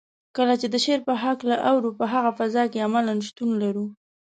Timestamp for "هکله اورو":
1.23-1.89